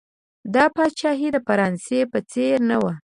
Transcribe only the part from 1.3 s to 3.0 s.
د فرانسې په څېر نه وه.